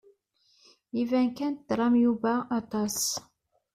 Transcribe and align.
Iban 1.01 1.27
kan 1.37 1.53
tram 1.67 1.93
Yuba 2.03 2.33
aṭas. 2.59 2.97